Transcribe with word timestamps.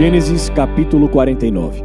Gênesis 0.00 0.48
capítulo 0.48 1.10
49 1.10 1.84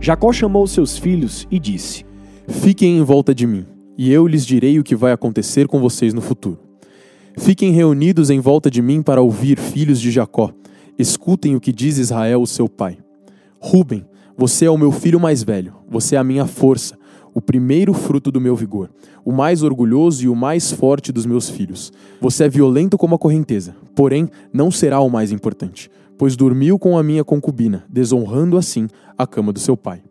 Jacó 0.00 0.32
chamou 0.32 0.68
seus 0.68 0.96
filhos 0.96 1.48
e 1.50 1.58
disse: 1.58 2.04
Fiquem 2.46 2.98
em 2.98 3.02
volta 3.02 3.34
de 3.34 3.44
mim, 3.44 3.66
e 3.98 4.12
eu 4.12 4.24
lhes 4.28 4.46
direi 4.46 4.78
o 4.78 4.84
que 4.84 4.94
vai 4.94 5.10
acontecer 5.10 5.66
com 5.66 5.80
vocês 5.80 6.14
no 6.14 6.20
futuro. 6.20 6.60
Fiquem 7.36 7.72
reunidos 7.72 8.30
em 8.30 8.38
volta 8.38 8.70
de 8.70 8.80
mim 8.80 9.02
para 9.02 9.20
ouvir, 9.20 9.58
filhos 9.58 10.00
de 10.00 10.12
Jacó. 10.12 10.52
Escutem 10.96 11.56
o 11.56 11.60
que 11.60 11.72
diz 11.72 11.98
Israel, 11.98 12.40
o 12.40 12.46
seu 12.46 12.68
pai. 12.68 12.98
Ruben, 13.58 14.06
você 14.36 14.66
é 14.66 14.70
o 14.70 14.78
meu 14.78 14.92
filho 14.92 15.18
mais 15.18 15.42
velho, 15.42 15.74
você 15.90 16.14
é 16.14 16.18
a 16.20 16.24
minha 16.24 16.46
força, 16.46 16.96
o 17.34 17.40
primeiro 17.40 17.92
fruto 17.92 18.30
do 18.30 18.40
meu 18.40 18.54
vigor, 18.54 18.90
o 19.24 19.32
mais 19.32 19.64
orgulhoso 19.64 20.24
e 20.24 20.28
o 20.28 20.36
mais 20.36 20.70
forte 20.70 21.10
dos 21.10 21.26
meus 21.26 21.50
filhos. 21.50 21.92
Você 22.20 22.44
é 22.44 22.48
violento 22.48 22.96
como 22.96 23.16
a 23.16 23.18
correnteza, 23.18 23.74
porém 23.92 24.28
não 24.52 24.70
será 24.70 25.00
o 25.00 25.10
mais 25.10 25.32
importante 25.32 25.90
pois 26.18 26.36
dormiu 26.36 26.78
com 26.78 26.96
a 26.96 27.02
minha 27.02 27.24
concubina, 27.24 27.84
desonrando 27.88 28.56
assim 28.56 28.88
a 29.16 29.26
cama 29.26 29.52
do 29.52 29.58
seu 29.58 29.76
pai. 29.76 30.02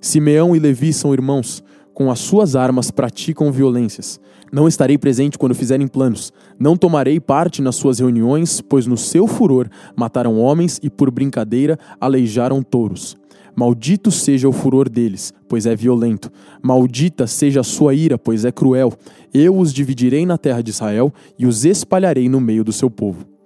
Simeão 0.00 0.54
e 0.54 0.58
Levi 0.58 0.92
são 0.92 1.12
irmãos, 1.12 1.62
com 1.92 2.10
as 2.10 2.20
suas 2.20 2.54
armas 2.54 2.90
praticam 2.90 3.50
violências. 3.50 4.20
Não 4.52 4.68
estarei 4.68 4.96
presente 4.96 5.36
quando 5.36 5.54
fizerem 5.54 5.88
planos, 5.88 6.32
não 6.58 6.76
tomarei 6.76 7.18
parte 7.18 7.60
nas 7.60 7.76
suas 7.76 7.98
reuniões, 7.98 8.60
pois 8.60 8.86
no 8.86 8.96
seu 8.96 9.26
furor 9.26 9.68
mataram 9.96 10.38
homens 10.38 10.78
e 10.82 10.88
por 10.88 11.10
brincadeira 11.10 11.78
aleijaram 12.00 12.62
touros. 12.62 13.16
Maldito 13.58 14.12
seja 14.12 14.48
o 14.48 14.52
furor 14.52 14.88
deles, 14.88 15.34
pois 15.48 15.66
é 15.66 15.74
violento. 15.74 16.30
Maldita 16.62 17.26
seja 17.26 17.60
a 17.60 17.64
sua 17.64 17.92
ira, 17.92 18.16
pois 18.16 18.44
é 18.44 18.52
cruel. 18.52 18.92
Eu 19.34 19.58
os 19.58 19.74
dividirei 19.74 20.24
na 20.24 20.38
terra 20.38 20.62
de 20.62 20.70
Israel 20.70 21.12
e 21.36 21.44
os 21.44 21.64
espalharei 21.64 22.28
no 22.28 22.40
meio 22.40 22.62
do 22.62 22.72
seu 22.72 22.88
povo. 22.88 23.37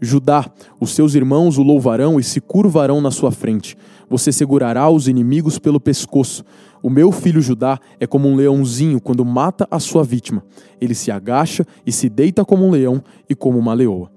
Judá, 0.00 0.50
os 0.78 0.90
seus 0.94 1.14
irmãos 1.14 1.56
o 1.58 1.62
louvarão 1.62 2.20
e 2.20 2.22
se 2.22 2.40
curvarão 2.40 3.00
na 3.00 3.10
sua 3.10 3.30
frente. 3.30 3.76
Você 4.08 4.30
segurará 4.30 4.88
os 4.90 5.08
inimigos 5.08 5.58
pelo 5.58 5.80
pescoço. 5.80 6.44
O 6.82 6.90
meu 6.90 7.10
filho 7.10 7.40
Judá 7.40 7.78
é 7.98 8.06
como 8.06 8.28
um 8.28 8.36
leãozinho 8.36 9.00
quando 9.00 9.24
mata 9.24 9.66
a 9.70 9.80
sua 9.80 10.04
vítima. 10.04 10.44
Ele 10.80 10.94
se 10.94 11.10
agacha 11.10 11.66
e 11.84 11.90
se 11.90 12.08
deita 12.08 12.44
como 12.44 12.66
um 12.66 12.70
leão 12.70 13.02
e 13.28 13.34
como 13.34 13.58
uma 13.58 13.72
leoa. 13.72 14.10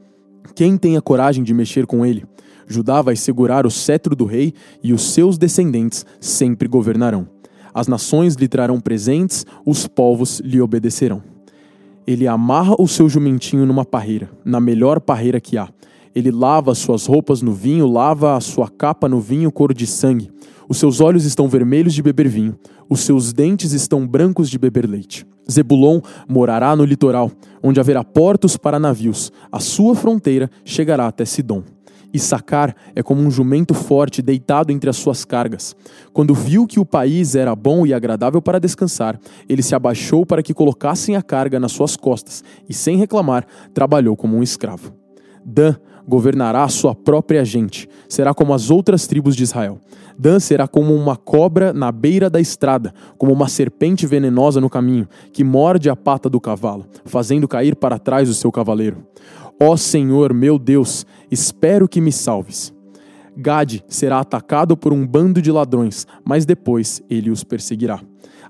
Quem 0.53 0.77
tem 0.77 0.97
a 0.97 1.01
coragem 1.01 1.43
de 1.43 1.53
mexer 1.53 1.85
com 1.85 2.05
ele? 2.05 2.25
Judá 2.67 3.01
vai 3.01 3.15
segurar 3.15 3.65
o 3.65 3.71
cetro 3.71 4.15
do 4.15 4.25
rei 4.25 4.53
e 4.83 4.93
os 4.93 5.13
seus 5.13 5.37
descendentes 5.37 6.05
sempre 6.19 6.67
governarão. 6.67 7.27
As 7.73 7.87
nações 7.87 8.35
lhe 8.35 8.47
trarão 8.47 8.79
presentes, 8.79 9.45
os 9.65 9.87
povos 9.87 10.39
lhe 10.41 10.61
obedecerão. 10.61 11.28
Ele 12.09 12.27
amarra 12.27 12.73
o 12.79 12.87
seu 12.87 13.07
jumentinho 13.07 13.67
numa 13.67 13.85
parreira, 13.85 14.31
na 14.43 14.59
melhor 14.59 14.99
parreira 14.99 15.39
que 15.39 15.59
há. 15.59 15.69
Ele 16.15 16.31
lava 16.31 16.71
as 16.71 16.79
suas 16.79 17.05
roupas 17.05 17.43
no 17.43 17.53
vinho, 17.53 17.85
lava 17.85 18.35
a 18.35 18.41
sua 18.41 18.67
capa 18.67 19.07
no 19.07 19.21
vinho 19.21 19.51
cor 19.51 19.75
de 19.75 19.85
sangue. 19.85 20.31
Os 20.67 20.77
seus 20.77 21.01
olhos 21.01 21.23
estão 21.23 21.47
vermelhos 21.47 21.93
de 21.93 22.01
beber 22.01 22.27
vinho, 22.27 22.57
os 22.89 23.01
seus 23.01 23.31
dentes 23.31 23.73
estão 23.73 24.07
brancos 24.07 24.49
de 24.49 24.57
beber 24.57 24.89
leite. 24.89 25.23
Zebulon 25.51 26.01
morará 26.27 26.75
no 26.75 26.83
litoral, 26.83 27.31
onde 27.61 27.79
haverá 27.79 28.03
portos 28.03 28.57
para 28.57 28.79
navios. 28.79 29.31
A 29.51 29.59
sua 29.59 29.93
fronteira 29.93 30.49
chegará 30.65 31.05
até 31.05 31.25
Sidom. 31.25 31.61
Issacar 32.13 32.75
é 32.95 33.03
como 33.03 33.21
um 33.21 33.29
jumento 33.29 33.73
forte 33.73 34.21
deitado 34.21 34.71
entre 34.71 34.89
as 34.89 34.97
suas 34.97 35.23
cargas. 35.23 35.75
Quando 36.11 36.33
viu 36.33 36.65
que 36.65 36.79
o 36.79 36.85
país 36.85 37.35
era 37.35 37.55
bom 37.55 37.85
e 37.85 37.93
agradável 37.93 38.41
para 38.41 38.59
descansar, 38.59 39.19
ele 39.47 39.61
se 39.61 39.75
abaixou 39.75 40.25
para 40.25 40.41
que 40.41 40.53
colocassem 40.53 41.15
a 41.15 41.21
carga 41.21 41.59
nas 41.59 41.71
suas 41.71 41.95
costas 41.95 42.43
e, 42.67 42.73
sem 42.73 42.97
reclamar, 42.97 43.45
trabalhou 43.73 44.15
como 44.15 44.37
um 44.37 44.43
escravo. 44.43 44.93
Dan 45.45 45.75
governará 46.07 46.63
a 46.63 46.69
sua 46.69 46.95
própria 46.95 47.45
gente, 47.45 47.87
será 48.07 48.33
como 48.33 48.51
as 48.51 48.71
outras 48.71 49.05
tribos 49.05 49.35
de 49.35 49.43
Israel. 49.43 49.79
Dan 50.17 50.39
será 50.39 50.67
como 50.67 50.93
uma 50.95 51.15
cobra 51.15 51.71
na 51.71 51.91
beira 51.91 52.29
da 52.29 52.41
estrada, 52.41 52.93
como 53.17 53.31
uma 53.31 53.47
serpente 53.47 54.07
venenosa 54.07 54.59
no 54.59 54.69
caminho, 54.69 55.07
que 55.31 55.43
morde 55.43 55.89
a 55.89 55.95
pata 55.95 56.27
do 56.27 56.41
cavalo, 56.41 56.87
fazendo 57.05 57.47
cair 57.47 57.75
para 57.75 57.99
trás 57.99 58.27
o 58.27 58.33
seu 58.33 58.51
cavaleiro. 58.51 59.05
Ó 59.61 59.75
Senhor, 59.75 60.33
meu 60.33 60.57
Deus, 60.57 61.05
espero 61.29 61.85
que 61.85 61.99
me 61.99 62.13
salves. 62.13 62.73
Gade 63.35 63.83
será 63.89 64.19
atacado 64.21 64.77
por 64.77 64.93
um 64.93 65.05
bando 65.05 65.41
de 65.41 65.51
ladrões, 65.51 66.07
mas 66.23 66.45
depois 66.45 67.01
ele 67.09 67.29
os 67.29 67.43
perseguirá. 67.43 67.99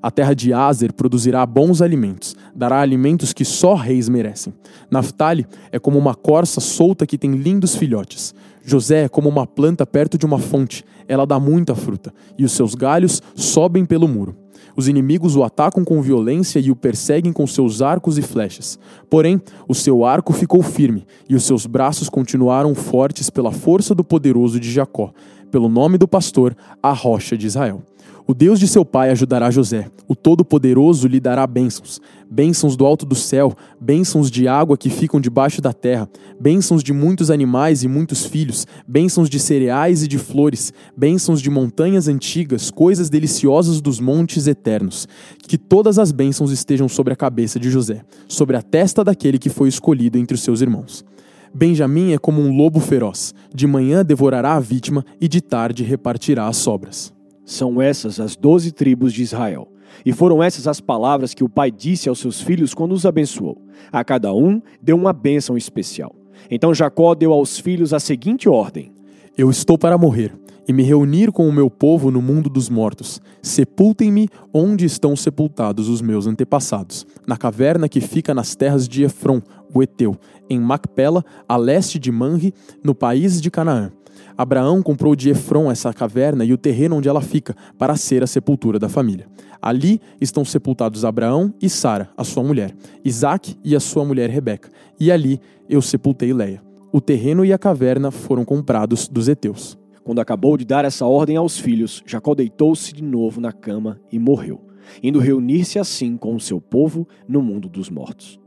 A 0.02 0.12
terra 0.12 0.36
de 0.36 0.54
Azer 0.54 0.94
produzirá 0.94 1.44
bons 1.48 1.82
alimentos, 1.82 2.36
dará 2.56 2.80
alimentos 2.80 3.34
que 3.34 3.44
só 3.44 3.74
reis 3.74 4.08
merecem. 4.08 4.54
Naphtali 4.92 5.48
é 5.72 5.80
como 5.80 5.98
uma 5.98 6.14
corça 6.14 6.62
solta 6.62 7.08
que 7.08 7.18
tem 7.18 7.32
lindos 7.32 7.76
filhotes. 7.76 8.36
José 8.64 9.06
é 9.06 9.10
como 9.10 9.28
uma 9.28 9.48
planta 9.48 9.88
perto 9.88 10.16
de 10.16 10.28
uma 10.28 10.38
fonte, 10.38 10.86
ela 11.08 11.26
dá 11.26 11.40
muita 11.40 11.74
fruta, 11.74 12.14
e 12.38 12.46
os 12.46 12.52
seus 12.52 12.76
galhos 12.76 13.20
sobem 13.34 13.84
pelo 13.84 14.08
muro. 14.08 14.36
Os 14.80 14.88
inimigos 14.88 15.36
o 15.36 15.44
atacam 15.44 15.84
com 15.84 16.02
violência 16.02 16.58
e 16.58 16.72
o 16.72 16.76
perseguem 16.76 17.34
com 17.34 17.46
seus 17.46 17.82
arcos 17.82 18.18
e 18.18 18.22
flechas. 18.22 18.80
Porém, 19.10 19.42
o 19.68 19.76
seu 19.76 20.06
arco 20.06 20.32
ficou 20.32 20.64
firme 20.64 21.06
e 21.28 21.36
os 21.36 21.44
seus 21.44 21.66
braços 21.66 22.08
continuaram 22.08 22.74
fortes 22.74 23.30
pela 23.30 23.52
força 23.52 23.94
do 23.94 24.06
poderoso 24.06 24.58
de 24.58 24.72
Jacó, 24.72 25.12
pelo 25.52 25.68
nome 25.68 25.98
do 25.98 26.08
pastor, 26.08 26.56
a 26.82 26.94
rocha 26.94 27.38
de 27.38 27.46
Israel. 27.46 27.84
O 28.30 28.34
Deus 28.36 28.60
de 28.60 28.68
seu 28.68 28.86
pai 28.86 29.10
ajudará 29.10 29.50
José. 29.50 29.90
O 30.08 30.16
Todo-Poderoso 30.16 31.08
lhe 31.08 31.20
dará 31.20 31.48
bênçãos. 31.48 32.00
Bênçãos 32.30 32.78
do 32.78 32.86
alto 32.86 33.04
do 33.04 33.16
céu, 33.16 33.56
bênçãos 33.82 34.30
de 34.30 34.48
água 34.48 34.78
que 34.78 34.88
ficam 34.88 35.20
debaixo 35.20 35.64
da 35.64 35.74
terra, 35.74 36.08
bênçãos 36.40 36.84
de 36.84 36.94
muitos 36.94 37.32
animais 37.32 37.82
e 37.82 37.88
muitos 37.88 38.28
filhos, 38.28 38.68
bênçãos 38.88 39.32
de 39.32 39.40
cereais 39.40 40.04
e 40.04 40.08
de 40.08 40.20
flores, 40.20 40.72
bênçãos 40.96 41.42
de 41.42 41.50
montanhas 41.50 42.08
antigas, 42.08 42.70
coisas 42.70 43.10
deliciosas 43.10 43.82
dos 43.82 44.00
montes 44.00 44.46
eternos. 44.46 45.08
Que 45.48 45.58
todas 45.58 45.98
as 45.98 46.12
bênçãos 46.12 46.52
estejam 46.52 46.88
sobre 46.88 47.14
a 47.14 47.18
cabeça 47.18 47.60
de 47.60 47.72
José, 47.72 48.04
sobre 48.28 48.56
a 48.56 48.62
testa 48.62 49.04
daquele 49.04 49.40
que 49.40 49.50
foi 49.50 49.70
escolhido 49.70 50.20
entre 50.20 50.36
os 50.36 50.44
seus 50.44 50.62
irmãos. 50.62 51.04
Benjamim 51.52 52.12
é 52.14 52.20
como 52.20 52.44
um 52.44 52.56
lobo 52.56 52.80
feroz. 52.80 53.34
De 53.52 53.66
manhã 53.66 54.06
devorará 54.06 54.54
a 54.54 54.60
vítima 54.60 55.04
e 55.20 55.28
de 55.28 55.42
tarde 55.42 55.84
repartirá 55.84 56.48
as 56.48 56.58
sobras. 56.58 57.12
São 57.50 57.82
essas 57.82 58.20
as 58.20 58.36
doze 58.36 58.72
tribos 58.72 59.12
de 59.12 59.24
Israel. 59.24 59.68
E 60.06 60.14
foram 60.14 60.44
essas 60.44 60.68
as 60.68 60.80
palavras 60.80 61.34
que 61.34 61.44
o 61.44 61.50
pai 61.50 61.72
disse 61.72 62.08
aos 62.08 62.20
seus 62.20 62.40
filhos 62.40 62.76
quando 62.76 62.92
os 62.92 63.08
abençoou. 63.08 63.60
A 63.92 64.04
cada 64.04 64.32
um 64.32 64.62
deu 64.80 64.96
uma 64.96 65.12
bênção 65.12 65.58
especial. 65.58 66.16
Então 66.52 66.76
Jacó 66.76 67.16
deu 67.16 67.34
aos 67.34 67.58
filhos 67.58 67.92
a 67.92 68.00
seguinte 68.00 68.48
ordem: 68.48 68.94
Eu 69.36 69.50
estou 69.50 69.80
para 69.80 69.98
morrer 69.98 70.32
e 70.68 70.72
me 70.72 70.84
reunir 70.84 71.32
com 71.32 71.50
o 71.50 71.52
meu 71.52 71.72
povo 71.72 72.12
no 72.12 72.22
mundo 72.22 72.52
dos 72.52 72.70
mortos. 72.70 73.20
Sepultem-me 73.42 74.30
onde 74.54 74.86
estão 74.86 75.16
sepultados 75.16 75.90
os 75.90 76.04
meus 76.04 76.28
antepassados, 76.28 77.04
na 77.26 77.36
caverna 77.36 77.90
que 77.90 78.00
fica 78.00 78.32
nas 78.32 78.54
terras 78.54 78.88
de 78.88 79.02
Efron, 79.02 79.42
o 79.74 79.82
Eteu, 79.82 80.16
em 80.48 80.60
Macpela, 80.60 81.26
a 81.48 81.58
leste 81.58 81.98
de 81.98 82.12
Manre, 82.12 82.54
no 82.84 82.94
país 82.94 83.42
de 83.42 83.50
Canaã. 83.50 83.92
Abraão 84.40 84.82
comprou 84.82 85.18
de 85.18 85.30
Efron 85.30 85.70
essa 85.70 85.94
caverna 85.94 86.46
e 86.46 86.54
o 86.54 86.58
terreno 86.58 86.96
onde 86.96 87.10
ela 87.10 87.20
fica, 87.20 87.54
para 87.78 87.98
ser 87.98 88.24
a 88.24 88.28
sepultura 88.28 88.80
da 88.80 88.88
família. 88.88 89.28
Ali 89.62 90.00
estão 90.22 90.46
sepultados 90.46 91.04
Abraão 91.04 91.54
e 91.62 91.70
Sara, 91.70 92.10
a 92.16 92.24
sua 92.24 92.42
mulher, 92.42 92.74
Isaac 93.04 93.58
e 93.66 93.76
a 93.76 93.82
sua 93.82 94.06
mulher 94.06 94.30
Rebeca. 94.30 94.70
E 94.98 95.12
ali 95.12 95.42
eu 95.68 95.82
sepultei 95.82 96.32
Leia. 96.32 96.64
O 96.90 97.02
terreno 97.02 97.44
e 97.44 97.52
a 97.52 97.58
caverna 97.58 98.12
foram 98.12 98.46
comprados 98.46 99.10
dos 99.10 99.28
heteus. 99.28 99.78
Quando 100.06 100.20
acabou 100.20 100.56
de 100.56 100.64
dar 100.64 100.86
essa 100.86 101.06
ordem 101.06 101.36
aos 101.36 101.60
filhos, 101.60 102.02
Jacó 102.06 102.34
deitou-se 102.34 102.94
de 102.94 103.04
novo 103.04 103.42
na 103.42 103.52
cama 103.52 104.00
e 104.10 104.18
morreu, 104.18 104.62
indo 105.04 105.20
reunir-se 105.20 105.78
assim 105.78 106.16
com 106.16 106.34
o 106.34 106.40
seu 106.40 106.62
povo 106.62 107.06
no 107.28 107.42
mundo 107.42 107.68
dos 107.68 107.90
mortos. 107.90 108.40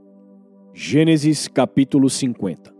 Gênesis 0.72 1.48
capítulo 1.48 2.08
50 2.08 2.71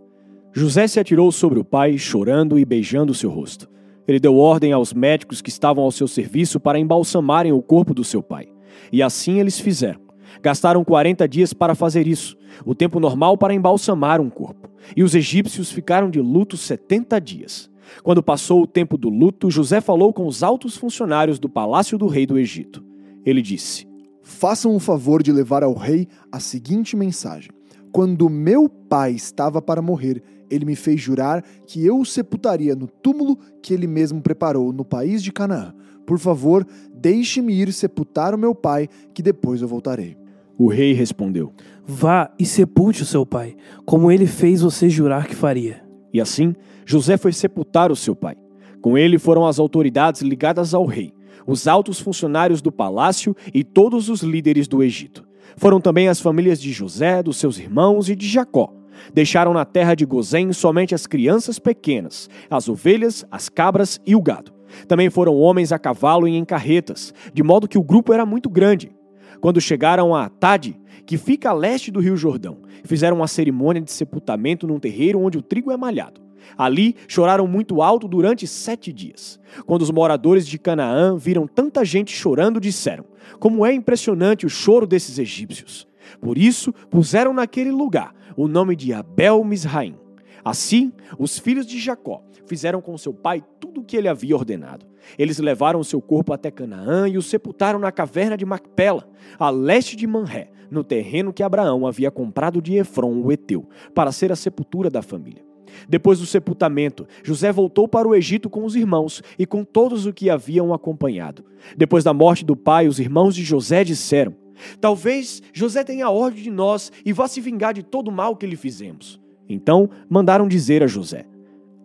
José 0.55 0.87
se 0.87 0.99
atirou 0.99 1.31
sobre 1.31 1.59
o 1.59 1.65
pai, 1.65 1.97
chorando 1.97 2.59
e 2.59 2.63
beijando 2.63 3.13
seu 3.13 3.31
rosto. 3.31 3.67
Ele 4.07 4.19
deu 4.19 4.37
ordem 4.37 4.71
aos 4.71 4.93
médicos 4.93 5.41
que 5.41 5.49
estavam 5.49 5.83
ao 5.83 5.91
seu 5.91 6.07
serviço 6.07 6.59
para 6.59 6.77
embalsamarem 6.77 7.51
o 7.51 7.61
corpo 7.61 7.91
do 7.91 8.03
seu 8.03 8.21
pai. 8.21 8.47
E 8.91 9.01
assim 9.01 9.39
eles 9.39 9.59
fizeram. 9.59 9.99
Gastaram 10.43 10.83
40 10.83 11.27
dias 11.27 11.53
para 11.53 11.73
fazer 11.73 12.07
isso, 12.07 12.35
o 12.65 12.75
tempo 12.75 12.99
normal 12.99 13.35
para 13.35 13.53
embalsamar 13.53 14.21
um 14.21 14.29
corpo. 14.29 14.69
E 14.95 15.01
os 15.01 15.15
egípcios 15.15 15.71
ficaram 15.71 16.09
de 16.09 16.21
luto 16.21 16.55
70 16.55 17.19
dias. 17.19 17.69
Quando 18.03 18.21
passou 18.21 18.61
o 18.61 18.67
tempo 18.67 18.95
do 18.95 19.09
luto, 19.09 19.49
José 19.49 19.81
falou 19.81 20.13
com 20.13 20.27
os 20.27 20.43
altos 20.43 20.77
funcionários 20.77 21.39
do 21.39 21.49
palácio 21.49 21.97
do 21.97 22.07
rei 22.07 22.25
do 22.25 22.37
Egito. 22.37 22.83
Ele 23.25 23.41
disse: 23.41 23.87
Façam 24.21 24.75
o 24.75 24.79
favor 24.79 25.23
de 25.23 25.31
levar 25.31 25.63
ao 25.63 25.73
rei 25.73 26.07
a 26.31 26.39
seguinte 26.39 26.95
mensagem: 26.95 27.51
Quando 27.91 28.29
meu 28.29 28.67
pai 28.69 29.11
estava 29.11 29.61
para 29.61 29.81
morrer, 29.81 30.23
ele 30.53 30.65
me 30.65 30.75
fez 30.75 31.01
jurar 31.01 31.43
que 31.65 31.85
eu 31.85 31.99
o 31.99 32.05
sepultaria 32.05 32.75
no 32.75 32.87
túmulo 32.87 33.37
que 33.61 33.73
ele 33.73 33.87
mesmo 33.87 34.21
preparou 34.21 34.71
no 34.71 34.85
país 34.85 35.23
de 35.23 35.31
Canaã. 35.31 35.73
Por 36.05 36.19
favor, 36.19 36.65
deixe-me 36.93 37.53
ir 37.53 37.71
sepultar 37.71 38.35
o 38.35 38.37
meu 38.37 38.53
pai, 38.53 38.89
que 39.13 39.23
depois 39.23 39.61
eu 39.61 39.67
voltarei. 39.67 40.17
O 40.57 40.67
rei 40.67 40.93
respondeu: 40.93 41.53
Vá 41.85 42.31
e 42.37 42.45
sepulte 42.45 43.03
o 43.03 43.05
seu 43.05 43.25
pai, 43.25 43.55
como 43.85 44.11
ele 44.11 44.27
fez 44.27 44.61
você 44.61 44.89
jurar 44.89 45.27
que 45.27 45.35
faria. 45.35 45.81
E 46.13 46.21
assim, 46.21 46.55
José 46.85 47.17
foi 47.17 47.33
sepultar 47.33 47.91
o 47.91 47.95
seu 47.95 48.15
pai. 48.15 48.35
Com 48.81 48.97
ele 48.97 49.17
foram 49.17 49.47
as 49.47 49.59
autoridades 49.59 50.21
ligadas 50.21 50.73
ao 50.73 50.85
rei, 50.85 51.13
os 51.47 51.67
altos 51.67 51.99
funcionários 51.99 52.61
do 52.61 52.71
palácio 52.71 53.35
e 53.53 53.63
todos 53.63 54.09
os 54.09 54.21
líderes 54.21 54.67
do 54.67 54.83
Egito. 54.83 55.25
Foram 55.55 55.79
também 55.79 56.07
as 56.07 56.19
famílias 56.19 56.59
de 56.59 56.71
José, 56.71 57.23
dos 57.23 57.37
seus 57.37 57.57
irmãos 57.57 58.09
e 58.09 58.15
de 58.15 58.27
Jacó. 58.27 58.73
Deixaram 59.13 59.53
na 59.53 59.65
terra 59.65 59.95
de 59.95 60.05
Gozém 60.05 60.51
somente 60.53 60.95
as 60.95 61.07
crianças 61.07 61.59
pequenas, 61.59 62.29
as 62.49 62.67
ovelhas, 62.67 63.25
as 63.31 63.49
cabras 63.49 63.99
e 64.05 64.15
o 64.15 64.21
gado. 64.21 64.53
Também 64.87 65.09
foram 65.09 65.35
homens 65.35 65.71
a 65.71 65.79
cavalo 65.79 66.27
e 66.27 66.35
em 66.35 66.45
carretas, 66.45 67.13
de 67.33 67.43
modo 67.43 67.67
que 67.67 67.77
o 67.77 67.83
grupo 67.83 68.13
era 68.13 68.25
muito 68.25 68.49
grande. 68.49 68.91
Quando 69.39 69.61
chegaram 69.61 70.15
a 70.15 70.25
Atade, 70.25 70.79
que 71.05 71.17
fica 71.17 71.49
a 71.49 71.53
leste 71.53 71.91
do 71.91 71.99
rio 71.99 72.15
Jordão, 72.15 72.59
fizeram 72.83 73.17
uma 73.17 73.27
cerimônia 73.27 73.81
de 73.81 73.91
sepultamento 73.91 74.65
num 74.65 74.79
terreiro 74.79 75.19
onde 75.19 75.37
o 75.37 75.41
trigo 75.41 75.71
é 75.71 75.77
malhado. 75.77 76.21
Ali 76.57 76.95
choraram 77.07 77.47
muito 77.47 77.81
alto 77.81 78.07
durante 78.07 78.45
sete 78.45 78.91
dias. 78.91 79.39
Quando 79.65 79.81
os 79.81 79.91
moradores 79.91 80.47
de 80.47 80.59
Canaã 80.59 81.17
viram 81.17 81.47
tanta 81.47 81.83
gente 81.85 82.13
chorando, 82.13 82.59
disseram: 82.59 83.05
Como 83.39 83.65
é 83.65 83.73
impressionante 83.73 84.45
o 84.45 84.49
choro 84.49 84.85
desses 84.85 85.17
egípcios! 85.17 85.87
Por 86.19 86.37
isso 86.37 86.73
puseram 86.89 87.33
naquele 87.33 87.71
lugar 87.71 88.13
o 88.35 88.47
nome 88.47 88.75
de 88.75 88.93
Abel 88.93 89.43
Misraim. 89.43 89.95
Assim, 90.43 90.91
os 91.17 91.39
filhos 91.39 91.65
de 91.65 91.79
Jacó 91.79 92.23
fizeram 92.45 92.81
com 92.81 92.97
seu 92.97 93.13
pai 93.13 93.43
tudo 93.59 93.81
o 93.81 93.83
que 93.83 93.95
ele 93.95 94.09
havia 94.09 94.35
ordenado. 94.35 94.85
Eles 95.17 95.37
levaram 95.39 95.83
seu 95.83 96.01
corpo 96.01 96.33
até 96.33 96.51
Canaã 96.51 97.07
e 97.07 97.17
o 97.17 97.21
sepultaram 97.21 97.79
na 97.79 97.91
caverna 97.91 98.37
de 98.37 98.45
Macpela, 98.45 99.07
a 99.37 99.49
leste 99.49 99.95
de 99.95 100.07
Manré, 100.07 100.51
no 100.69 100.83
terreno 100.83 101.33
que 101.33 101.43
Abraão 101.43 101.85
havia 101.85 102.11
comprado 102.11 102.61
de 102.61 102.75
Efron, 102.75 103.21
o 103.21 103.31
Eteu, 103.31 103.67
para 103.93 104.11
ser 104.11 104.31
a 104.31 104.35
sepultura 104.35 104.89
da 104.89 105.01
família. 105.01 105.43
Depois 105.87 106.19
do 106.19 106.25
sepultamento, 106.25 107.07
José 107.23 107.51
voltou 107.51 107.87
para 107.87 108.07
o 108.07 108.15
Egito 108.15 108.49
com 108.49 108.63
os 108.63 108.75
irmãos 108.75 109.21
e 109.37 109.45
com 109.45 109.63
todos 109.63 110.05
os 110.05 110.13
que 110.13 110.29
haviam 110.29 110.73
acompanhado. 110.73 111.43
Depois 111.75 112.03
da 112.03 112.13
morte 112.13 112.45
do 112.45 112.55
pai, 112.55 112.87
os 112.87 112.99
irmãos 112.99 113.35
de 113.35 113.43
José 113.43 113.83
disseram: 113.83 114.35
Talvez 114.79 115.41
José 115.53 115.83
tenha 115.83 116.09
ordem 116.09 116.43
de 116.43 116.51
nós 116.51 116.91
e 117.05 117.13
vá 117.13 117.27
se 117.27 117.41
vingar 117.41 117.73
de 117.73 117.83
todo 117.83 118.07
o 118.07 118.11
mal 118.11 118.35
que 118.35 118.45
lhe 118.45 118.55
fizemos. 118.55 119.19
Então 119.47 119.89
mandaram 120.09 120.47
dizer 120.47 120.83
a 120.83 120.87
José: 120.87 121.25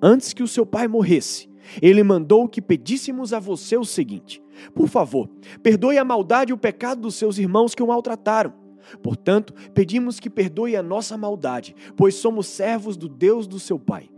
Antes 0.00 0.32
que 0.32 0.42
o 0.42 0.48
seu 0.48 0.64
pai 0.64 0.86
morresse, 0.88 1.48
ele 1.82 2.02
mandou 2.02 2.48
que 2.48 2.62
pedíssemos 2.62 3.32
a 3.32 3.40
você 3.40 3.76
o 3.76 3.84
seguinte: 3.84 4.42
Por 4.74 4.88
favor, 4.88 5.28
perdoe 5.62 5.98
a 5.98 6.04
maldade 6.04 6.52
e 6.52 6.54
o 6.54 6.58
pecado 6.58 7.02
dos 7.02 7.14
seus 7.14 7.38
irmãos 7.38 7.74
que 7.74 7.82
o 7.82 7.86
maltrataram. 7.86 8.52
Portanto, 9.02 9.52
pedimos 9.74 10.18
que 10.18 10.30
perdoe 10.30 10.74
a 10.74 10.82
nossa 10.82 11.16
maldade, 11.16 11.74
pois 11.96 12.14
somos 12.14 12.46
servos 12.46 12.96
do 12.96 13.08
Deus 13.08 13.46
do 13.46 13.58
seu 13.58 13.78
pai. 13.78 14.08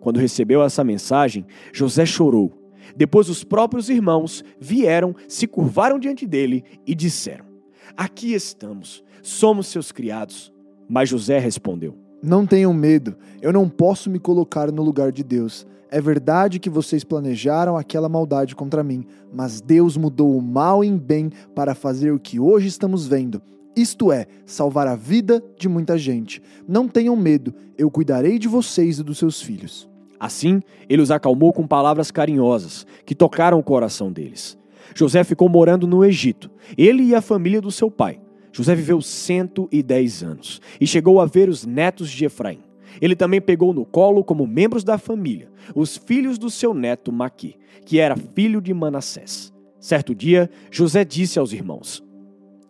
Quando 0.00 0.20
recebeu 0.20 0.62
essa 0.62 0.84
mensagem, 0.84 1.46
José 1.72 2.06
chorou. 2.06 2.52
Depois 2.96 3.28
os 3.28 3.44
próprios 3.44 3.88
irmãos 3.88 4.44
vieram, 4.60 5.14
se 5.28 5.46
curvaram 5.46 5.98
diante 5.98 6.26
dele 6.26 6.64
e 6.86 6.94
disseram: 6.94 7.51
Aqui 7.96 8.32
estamos, 8.34 9.02
somos 9.22 9.66
seus 9.66 9.92
criados. 9.92 10.52
Mas 10.88 11.08
José 11.08 11.38
respondeu: 11.38 11.96
Não 12.22 12.46
tenham 12.46 12.72
medo, 12.72 13.16
eu 13.40 13.52
não 13.52 13.68
posso 13.68 14.10
me 14.10 14.18
colocar 14.18 14.70
no 14.70 14.82
lugar 14.82 15.12
de 15.12 15.22
Deus. 15.22 15.66
É 15.90 16.00
verdade 16.00 16.58
que 16.58 16.70
vocês 16.70 17.04
planejaram 17.04 17.76
aquela 17.76 18.08
maldade 18.08 18.56
contra 18.56 18.82
mim, 18.82 19.04
mas 19.32 19.60
Deus 19.60 19.96
mudou 19.96 20.36
o 20.36 20.40
mal 20.42 20.82
em 20.82 20.96
bem 20.96 21.30
para 21.54 21.74
fazer 21.74 22.12
o 22.12 22.18
que 22.18 22.40
hoje 22.40 22.66
estamos 22.66 23.06
vendo 23.06 23.42
isto 23.74 24.12
é, 24.12 24.26
salvar 24.44 24.86
a 24.86 24.94
vida 24.94 25.42
de 25.58 25.68
muita 25.68 25.96
gente. 25.96 26.42
Não 26.68 26.86
tenham 26.86 27.16
medo, 27.16 27.54
eu 27.78 27.90
cuidarei 27.90 28.38
de 28.38 28.46
vocês 28.46 28.98
e 28.98 29.02
dos 29.02 29.18
seus 29.18 29.40
filhos. 29.40 29.88
Assim, 30.20 30.60
ele 30.88 31.02
os 31.02 31.10
acalmou 31.10 31.52
com 31.52 31.66
palavras 31.66 32.10
carinhosas, 32.10 32.86
que 33.04 33.14
tocaram 33.14 33.58
o 33.58 33.62
coração 33.62 34.12
deles. 34.12 34.58
José 34.94 35.24
ficou 35.24 35.48
morando 35.48 35.86
no 35.86 36.04
Egito, 36.04 36.50
ele 36.76 37.02
e 37.04 37.14
a 37.14 37.20
família 37.20 37.60
do 37.60 37.70
seu 37.70 37.90
pai. 37.90 38.20
José 38.52 38.74
viveu 38.74 39.00
110 39.00 40.22
anos 40.22 40.60
e 40.80 40.86
chegou 40.86 41.20
a 41.20 41.26
ver 41.26 41.48
os 41.48 41.64
netos 41.64 42.10
de 42.10 42.24
Efraim. 42.24 42.60
Ele 43.00 43.16
também 43.16 43.40
pegou 43.40 43.72
no 43.72 43.86
colo, 43.86 44.22
como 44.22 44.46
membros 44.46 44.84
da 44.84 44.98
família, 44.98 45.50
os 45.74 45.96
filhos 45.96 46.36
do 46.36 46.50
seu 46.50 46.74
neto 46.74 47.10
Maqui, 47.10 47.56
que 47.86 47.98
era 47.98 48.16
filho 48.16 48.60
de 48.60 48.74
Manassés. 48.74 49.52
Certo 49.80 50.14
dia, 50.14 50.50
José 50.70 51.04
disse 51.04 51.38
aos 51.38 51.52
irmãos: 51.52 52.02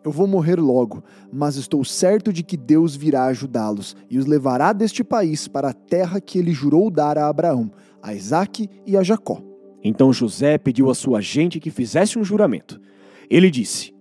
eu 0.04 0.10
vou 0.10 0.26
morrer 0.26 0.58
logo, 0.58 1.02
mas 1.32 1.54
estou 1.54 1.84
certo 1.84 2.32
de 2.32 2.42
que 2.42 2.56
Deus 2.56 2.96
virá 2.96 3.26
ajudá-los 3.26 3.96
e 4.10 4.18
os 4.18 4.26
levará 4.26 4.72
deste 4.72 5.04
país 5.04 5.46
para 5.46 5.68
a 5.68 5.72
terra 5.72 6.20
que 6.20 6.38
ele 6.38 6.52
jurou 6.52 6.90
dar 6.90 7.16
a 7.16 7.28
Abraão, 7.28 7.70
a 8.02 8.12
Isaque 8.12 8.68
e 8.84 8.96
a 8.96 9.02
Jacó. 9.04 9.40
Então 9.82 10.12
José 10.12 10.58
pediu 10.58 10.90
à 10.90 10.94
sua 10.94 11.20
gente 11.20 11.58
que 11.58 11.70
fizesse 11.70 12.18
um 12.18 12.24
juramento. 12.24 12.80
Ele 13.28 13.50
disse: 13.50 13.92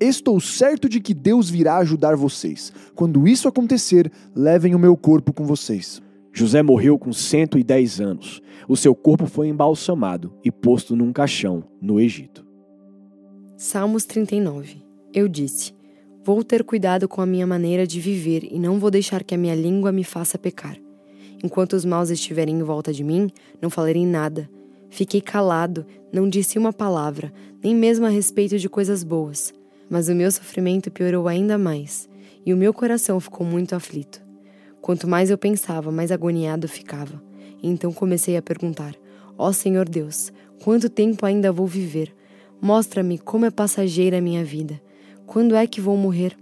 Estou 0.00 0.40
certo 0.40 0.88
de 0.88 1.00
que 1.00 1.14
Deus 1.14 1.48
virá 1.48 1.78
ajudar 1.78 2.16
vocês. 2.16 2.72
Quando 2.94 3.26
isso 3.26 3.48
acontecer, 3.48 4.10
levem 4.34 4.74
o 4.74 4.78
meu 4.78 4.96
corpo 4.96 5.32
com 5.32 5.44
vocês. 5.44 6.02
José 6.32 6.62
morreu 6.62 6.98
com 6.98 7.12
110 7.12 8.00
anos. 8.00 8.40
O 8.68 8.76
seu 8.76 8.94
corpo 8.94 9.26
foi 9.26 9.48
embalsamado 9.48 10.32
e 10.44 10.50
posto 10.50 10.96
num 10.96 11.12
caixão 11.12 11.64
no 11.80 12.00
Egito. 12.00 12.44
Salmos 13.56 14.04
39 14.04 14.82
eu 15.12 15.28
disse: 15.28 15.74
Vou 16.24 16.42
ter 16.42 16.64
cuidado 16.64 17.06
com 17.08 17.20
a 17.20 17.26
minha 17.26 17.46
maneira 17.46 17.86
de 17.86 18.00
viver 18.00 18.44
e 18.50 18.58
não 18.58 18.78
vou 18.78 18.90
deixar 18.90 19.22
que 19.22 19.34
a 19.34 19.38
minha 19.38 19.54
língua 19.54 19.92
me 19.92 20.04
faça 20.04 20.38
pecar. 20.38 20.76
Enquanto 21.44 21.74
os 21.74 21.84
maus 21.84 22.10
estiverem 22.10 22.56
em 22.56 22.62
volta 22.62 22.92
de 22.92 23.02
mim, 23.02 23.28
não 23.60 23.68
falarei 23.68 24.06
nada. 24.06 24.48
Fiquei 24.92 25.22
calado, 25.22 25.86
não 26.12 26.28
disse 26.28 26.58
uma 26.58 26.70
palavra, 26.70 27.32
nem 27.64 27.74
mesmo 27.74 28.04
a 28.04 28.10
respeito 28.10 28.58
de 28.58 28.68
coisas 28.68 29.02
boas. 29.02 29.50
Mas 29.88 30.10
o 30.10 30.14
meu 30.14 30.30
sofrimento 30.30 30.90
piorou 30.90 31.28
ainda 31.28 31.56
mais, 31.56 32.10
e 32.44 32.52
o 32.52 32.58
meu 32.58 32.74
coração 32.74 33.18
ficou 33.18 33.46
muito 33.46 33.74
aflito. 33.74 34.20
Quanto 34.82 35.08
mais 35.08 35.30
eu 35.30 35.38
pensava, 35.38 35.90
mais 35.90 36.12
agoniado 36.12 36.68
ficava. 36.68 37.22
então 37.62 37.90
comecei 37.90 38.36
a 38.36 38.42
perguntar: 38.42 38.94
Ó 39.38 39.48
oh, 39.48 39.52
Senhor 39.54 39.88
Deus, 39.88 40.30
quanto 40.62 40.90
tempo 40.90 41.24
ainda 41.24 41.50
vou 41.50 41.66
viver? 41.66 42.14
Mostra-me 42.60 43.16
como 43.16 43.46
é 43.46 43.50
passageira 43.50 44.18
a 44.18 44.20
minha 44.20 44.44
vida. 44.44 44.78
Quando 45.24 45.56
é 45.56 45.66
que 45.66 45.80
vou 45.80 45.96
morrer? 45.96 46.36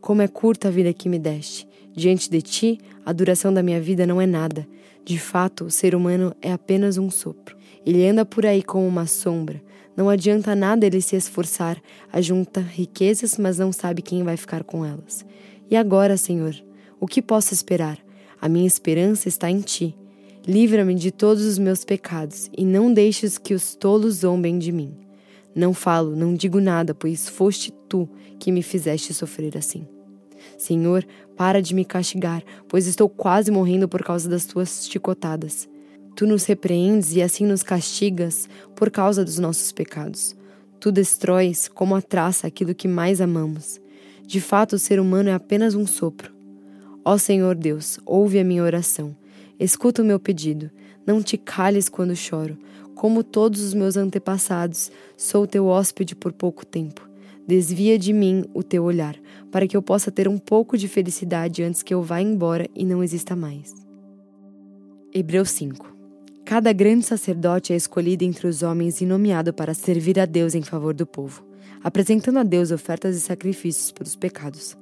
Como 0.00 0.22
é 0.22 0.26
curta 0.26 0.68
a 0.68 0.70
vida 0.70 0.90
que 0.94 1.06
me 1.06 1.18
deste. 1.18 1.68
Diante 1.92 2.30
de 2.30 2.40
ti, 2.40 2.78
a 3.04 3.12
duração 3.12 3.52
da 3.52 3.62
minha 3.62 3.78
vida 3.78 4.06
não 4.06 4.18
é 4.22 4.26
nada. 4.26 4.66
De 5.04 5.18
fato, 5.18 5.66
o 5.66 5.70
ser 5.70 5.94
humano 5.94 6.34
é 6.40 6.50
apenas 6.50 6.96
um 6.96 7.10
sopro. 7.10 7.59
Ele 7.84 8.06
anda 8.06 8.24
por 8.24 8.44
aí 8.44 8.62
como 8.62 8.86
uma 8.86 9.06
sombra. 9.06 9.62
Não 9.96 10.08
adianta 10.08 10.54
nada 10.54 10.86
ele 10.86 11.00
se 11.00 11.16
esforçar, 11.16 11.80
ajunta 12.12 12.60
riquezas, 12.60 13.36
mas 13.36 13.58
não 13.58 13.72
sabe 13.72 14.02
quem 14.02 14.22
vai 14.22 14.36
ficar 14.36 14.64
com 14.64 14.84
elas. 14.84 15.24
E 15.70 15.76
agora, 15.76 16.16
Senhor, 16.16 16.54
o 16.98 17.06
que 17.06 17.22
posso 17.22 17.54
esperar? 17.54 17.98
A 18.40 18.48
minha 18.48 18.66
esperança 18.66 19.28
está 19.28 19.50
em 19.50 19.60
ti. 19.60 19.94
Livra-me 20.46 20.94
de 20.94 21.10
todos 21.10 21.44
os 21.44 21.58
meus 21.58 21.84
pecados 21.84 22.50
e 22.56 22.64
não 22.64 22.92
deixes 22.92 23.36
que 23.36 23.54
os 23.54 23.74
tolos 23.74 24.16
zombem 24.16 24.58
de 24.58 24.72
mim. 24.72 24.96
Não 25.54 25.74
falo, 25.74 26.16
não 26.16 26.34
digo 26.34 26.60
nada, 26.60 26.94
pois 26.94 27.28
foste 27.28 27.72
tu 27.88 28.08
que 28.38 28.50
me 28.50 28.62
fizeste 28.62 29.12
sofrer 29.12 29.56
assim. 29.56 29.86
Senhor, 30.56 31.06
para 31.36 31.60
de 31.60 31.74
me 31.74 31.84
castigar, 31.84 32.42
pois 32.68 32.86
estou 32.86 33.08
quase 33.08 33.50
morrendo 33.50 33.88
por 33.88 34.02
causa 34.02 34.28
das 34.28 34.44
tuas 34.44 34.86
chicotadas. 34.90 35.68
Tu 36.20 36.26
nos 36.26 36.44
repreendes 36.44 37.16
e 37.16 37.22
assim 37.22 37.46
nos 37.46 37.62
castigas 37.62 38.46
por 38.76 38.90
causa 38.90 39.24
dos 39.24 39.38
nossos 39.38 39.72
pecados. 39.72 40.36
Tu 40.78 40.92
destróis 40.92 41.66
como 41.66 41.94
a 41.94 42.02
traça 42.02 42.46
aquilo 42.46 42.74
que 42.74 42.86
mais 42.86 43.22
amamos. 43.22 43.80
De 44.26 44.38
fato, 44.38 44.74
o 44.74 44.78
ser 44.78 45.00
humano 45.00 45.30
é 45.30 45.32
apenas 45.32 45.74
um 45.74 45.86
sopro. 45.86 46.30
Ó 47.02 47.16
Senhor 47.16 47.54
Deus, 47.54 47.98
ouve 48.04 48.38
a 48.38 48.44
minha 48.44 48.62
oração. 48.62 49.16
Escuta 49.58 50.02
o 50.02 50.04
meu 50.04 50.20
pedido. 50.20 50.70
Não 51.06 51.22
te 51.22 51.38
cales 51.38 51.88
quando 51.88 52.14
choro, 52.14 52.58
como 52.94 53.24
todos 53.24 53.62
os 53.62 53.72
meus 53.72 53.96
antepassados, 53.96 54.92
sou 55.16 55.46
teu 55.46 55.68
hóspede 55.68 56.14
por 56.14 56.34
pouco 56.34 56.66
tempo. 56.66 57.08
Desvia 57.48 57.98
de 57.98 58.12
mim 58.12 58.44
o 58.52 58.62
teu 58.62 58.84
olhar, 58.84 59.16
para 59.50 59.66
que 59.66 59.74
eu 59.74 59.80
possa 59.80 60.10
ter 60.10 60.28
um 60.28 60.36
pouco 60.36 60.76
de 60.76 60.86
felicidade 60.86 61.62
antes 61.62 61.82
que 61.82 61.94
eu 61.94 62.02
vá 62.02 62.20
embora 62.20 62.68
e 62.76 62.84
não 62.84 63.02
exista 63.02 63.34
mais. 63.34 63.72
Hebreus 65.14 65.50
5 65.52 65.89
Cada 66.50 66.72
grande 66.72 67.06
sacerdote 67.06 67.72
é 67.72 67.76
escolhido 67.76 68.24
entre 68.24 68.48
os 68.48 68.64
homens 68.64 69.00
e 69.00 69.06
nomeado 69.06 69.54
para 69.54 69.72
servir 69.72 70.18
a 70.18 70.26
Deus 70.26 70.52
em 70.52 70.62
favor 70.62 70.92
do 70.92 71.06
povo, 71.06 71.46
apresentando 71.80 72.40
a 72.40 72.42
Deus 72.42 72.72
ofertas 72.72 73.16
e 73.16 73.20
sacrifícios 73.20 73.92
pelos 73.92 74.16
pecados. 74.16 74.76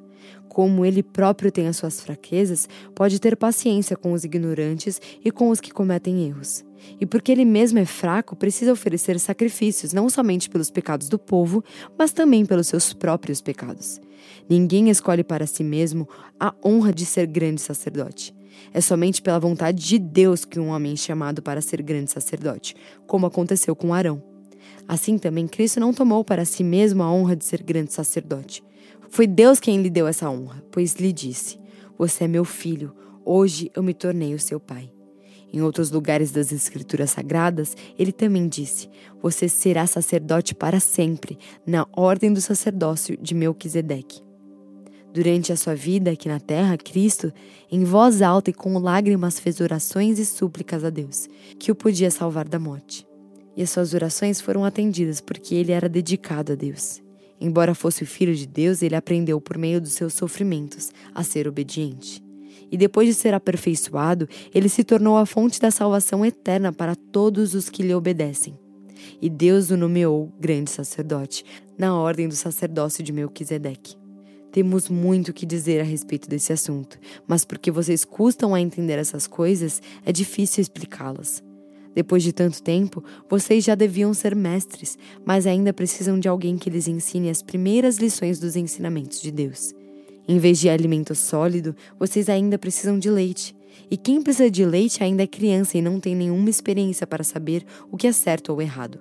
Como 0.49 0.83
ele 0.83 1.03
próprio 1.03 1.53
tem 1.53 1.69
as 1.69 1.77
suas 1.77 2.01
fraquezas, 2.01 2.67
pode 2.95 3.21
ter 3.21 3.37
paciência 3.37 3.99
com 3.99 4.13
os 4.15 4.25
ignorantes 4.25 4.99
e 5.23 5.31
com 5.31 5.51
os 5.51 5.61
que 5.61 5.71
cometem 5.71 6.27
erros. 6.27 6.65
E 6.99 7.05
porque 7.05 7.31
ele 7.31 7.45
mesmo 7.45 7.79
é 7.79 7.85
fraco, 7.85 8.35
precisa 8.35 8.73
oferecer 8.73 9.21
sacrifícios 9.21 9.93
não 9.93 10.09
somente 10.09 10.49
pelos 10.49 10.71
pecados 10.71 11.11
do 11.11 11.19
povo, 11.19 11.63
mas 11.99 12.13
também 12.13 12.47
pelos 12.47 12.67
seus 12.67 12.95
próprios 12.95 13.43
pecados. 13.43 14.01
Ninguém 14.49 14.89
escolhe 14.89 15.23
para 15.23 15.47
si 15.47 15.63
mesmo 15.63 16.09
a 16.41 16.55
honra 16.65 16.95
de 16.95 17.05
ser 17.05 17.27
grande 17.27 17.61
sacerdote. 17.61 18.38
É 18.73 18.81
somente 18.81 19.23
pela 19.23 19.39
vontade 19.39 19.85
de 19.85 19.99
Deus 19.99 20.45
que 20.45 20.61
um 20.61 20.69
homem 20.69 20.93
é 20.93 20.97
chamado 20.97 21.43
para 21.43 21.61
ser 21.61 21.83
grande 21.83 22.11
sacerdote, 22.11 22.75
como 23.07 23.27
aconteceu 23.27 23.75
com 23.75 23.95
Arão. 23.95 24.23
Assim 24.87 25.19
também 25.19 25.47
Cristo 25.47 25.81
não 25.81 25.93
tomou 25.93 26.25
para 26.25 26.45
si 26.45 26.65
mesmo 26.65 27.03
a 27.03 27.13
honra 27.13 27.37
de 27.37 27.45
ser 27.45 27.63
grande 27.63 27.93
sacerdote. 27.93 28.63
Foi 29.11 29.27
Deus 29.27 29.59
quem 29.59 29.83
lhe 29.83 29.91
deu 29.91 30.07
essa 30.07 30.31
honra, 30.31 30.63
pois 30.71 30.95
lhe 30.95 31.13
disse: 31.13 31.59
Você 31.97 32.25
é 32.25 32.29
meu 32.29 32.45
filho, 32.45 32.95
hoje 33.25 33.71
eu 33.75 33.83
me 33.83 33.95
tornei 33.95 34.35
o 34.35 34.41
seu 34.41 34.61
pai. 34.61 34.91
Em 35.53 35.63
outros 35.63 35.91
lugares 35.91 36.31
das 36.31 36.53
Escrituras 36.53 37.11
Sagradas, 37.11 37.77
ele 37.99 38.13
também 38.13 38.47
disse: 38.49 38.89
Você 39.23 39.49
será 39.49 39.87
sacerdote 39.87 40.55
para 40.55 40.79
sempre, 40.79 41.39
na 41.67 41.87
ordem 41.93 42.33
do 42.33 42.41
sacerdócio 42.41 43.17
de 43.17 43.35
Melquisedeque. 43.35 44.28
Durante 45.13 45.53
a 45.53 45.57
sua 45.57 45.75
vida 45.75 46.11
aqui 46.11 46.29
na 46.29 46.39
terra, 46.39 46.77
Cristo, 46.77 47.33
em 47.71 47.83
voz 47.83 48.21
alta 48.21 48.51
e 48.51 48.53
com 48.53 48.79
lágrimas, 48.79 49.41
fez 49.41 49.61
orações 49.61 50.19
e 50.19 50.27
súplicas 50.27 50.85
a 50.85 50.91
Deus, 50.91 51.29
que 51.59 51.73
o 51.73 51.75
podia 51.75 52.11
salvar 52.11 52.47
da 52.47 52.59
morte. 52.59 53.07
E 53.57 53.63
as 53.63 53.71
suas 53.71 53.95
orações 53.95 54.41
foram 54.41 54.65
atendidas 54.65 55.21
porque 55.21 55.55
ele 55.55 55.73
era 55.73 55.89
dedicado 55.89 56.53
a 56.53 56.55
Deus. 56.55 57.03
Embora 57.41 57.75
fosse 57.75 58.03
o 58.03 58.07
filho 58.07 58.35
de 58.35 58.47
Deus, 58.47 58.83
ele 58.83 58.95
aprendeu 58.95 59.41
por 59.41 59.57
meio 59.57 59.81
dos 59.81 59.93
seus 59.93 60.13
sofrimentos 60.13 60.91
a 61.15 61.23
ser 61.23 61.49
obediente. 61.49 62.23
E 62.71 62.77
depois 62.77 63.09
de 63.09 63.15
ser 63.15 63.33
aperfeiçoado, 63.33 64.29
ele 64.55 64.69
se 64.69 64.85
tornou 64.85 65.17
a 65.17 65.25
fonte 65.25 65.61
da 65.61 65.71
salvação 65.71 66.25
eterna 66.25 66.73
para 66.73 66.95
todos 66.95 67.55
os 67.55 67.71
que 67.71 67.83
lhe 67.83 67.95
obedecem. 67.95 68.59
E 69.23 69.31
Deus 69.31 69.71
o 69.71 69.77
nomeou 69.77 70.33
grande 70.39 70.71
sacerdote, 70.71 71.45
na 71.79 71.97
ordem 71.97 72.29
do 72.29 72.35
sacerdócio 72.35 73.03
de 73.03 73.13
Melquisedeque. 73.13 73.97
Temos 74.51 74.89
muito 74.89 75.33
que 75.33 75.45
dizer 75.45 75.81
a 75.81 75.85
respeito 75.85 76.29
desse 76.29 76.53
assunto, 76.53 76.99
mas 77.27 77.45
porque 77.45 77.71
vocês 77.71 78.05
custam 78.05 78.55
a 78.55 78.61
entender 78.61 78.99
essas 78.99 79.27
coisas, 79.27 79.83
é 80.05 80.13
difícil 80.13 80.63
explicá-las. 80.63 81.43
Depois 81.95 82.23
de 82.23 82.33
tanto 82.33 82.63
tempo, 82.63 83.03
vocês 83.29 83.65
já 83.65 83.75
deviam 83.75 84.15
ser 84.15 84.35
mestres, 84.35 84.97
mas 85.25 85.47
ainda 85.47 85.73
precisam 85.73 86.19
de 86.19 86.29
alguém 86.29 86.57
que 86.57 86.71
lhes 86.71 86.87
ensine 86.87 87.29
as 87.29 87.43
primeiras 87.43 87.99
lições 87.99 88.39
dos 88.39 88.57
ensinamentos 88.57 89.21
de 89.21 89.31
Deus. 89.31 89.75
Em 90.27 90.39
vez 90.39 90.59
de 90.59 90.69
alimento 90.69 91.15
sólido, 91.15 91.75
vocês 91.99 92.29
ainda 92.29 92.59
precisam 92.59 92.99
de 92.99 93.11
leite. 93.11 93.57
E 93.91 93.97
quem 93.97 94.23
precisa 94.23 94.51
de 94.51 94.65
leite 94.65 95.03
ainda 95.03 95.23
é 95.23 95.27
criança 95.27 95.77
e 95.79 95.83
não 95.83 95.99
tem 95.99 96.15
nenhuma 96.15 96.51
experiência 96.51 97.07
para 97.07 97.25
saber 97.25 97.65
o 97.91 97.97
que 97.97 98.07
é 98.07 98.13
certo 98.13 98.53
ou 98.53 98.63
errado. 98.63 99.01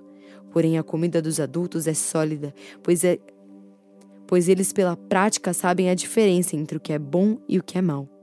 Porém, 0.50 0.78
a 0.78 0.82
comida 0.82 1.20
dos 1.20 1.38
adultos 1.38 1.86
é 1.86 1.94
sólida, 1.94 2.54
pois 2.82 3.04
é 3.04 3.18
pois 4.28 4.48
eles 4.48 4.72
pela 4.72 4.96
prática 4.96 5.52
sabem 5.54 5.90
a 5.90 5.94
diferença 5.94 6.54
entre 6.54 6.76
o 6.76 6.80
que 6.80 6.92
é 6.92 6.98
bom 6.98 7.38
e 7.48 7.58
o 7.58 7.62
que 7.62 7.78
é 7.78 7.82
mal. 7.82 8.17